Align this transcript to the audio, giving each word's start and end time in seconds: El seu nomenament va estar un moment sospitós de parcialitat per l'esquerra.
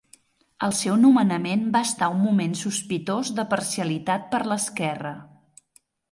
El 0.67 0.71
seu 0.77 0.93
nomenament 1.01 1.65
va 1.75 1.81
estar 1.89 2.07
un 2.13 2.17
moment 2.23 2.55
sospitós 2.61 3.29
de 3.41 3.45
parcialitat 3.51 4.25
per 4.33 4.41
l'esquerra. 4.53 5.13